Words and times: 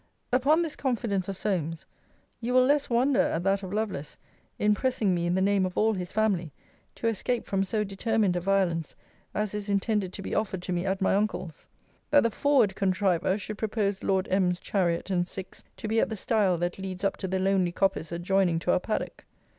Upon 0.33 0.63
this 0.63 0.75
confidence 0.75 1.29
of 1.29 1.37
Solmes, 1.37 1.85
you 2.39 2.55
will 2.55 2.65
less 2.65 2.89
wonder 2.89 3.19
at 3.21 3.43
that 3.43 3.61
of 3.61 3.71
Lovelace, 3.71 4.17
'in 4.57 4.73
pressing 4.73 5.13
me 5.13 5.27
in 5.27 5.35
the 5.35 5.43
name 5.43 5.63
of 5.63 5.77
all 5.77 5.93
his 5.93 6.11
family, 6.11 6.51
to 6.95 7.05
escape 7.07 7.45
from 7.45 7.63
so 7.63 7.83
determined 7.83 8.35
a 8.35 8.41
violence 8.41 8.95
as 9.35 9.53
is 9.53 9.69
intended 9.69 10.11
to 10.13 10.23
be 10.23 10.33
offered 10.33 10.63
to 10.63 10.73
me 10.73 10.87
at 10.87 11.01
my 11.01 11.13
uncle's: 11.13 11.67
that 12.09 12.23
the 12.23 12.31
forward 12.31 12.73
contriver 12.75 13.37
should 13.37 13.59
propose 13.59 14.01
Lord 14.01 14.27
M.'s 14.31 14.59
chariot 14.59 15.11
and 15.11 15.27
six 15.27 15.63
to 15.77 15.87
be 15.87 15.99
at 16.01 16.09
the 16.09 16.15
stile 16.15 16.57
that 16.57 16.79
leads 16.79 17.03
up 17.03 17.15
to 17.17 17.27
the 17.27 17.37
lonely 17.37 17.71
coppice 17.71 18.11
adjoining 18.11 18.57
to 18.57 18.71
our 18.71 18.79
paddock. 18.79 19.25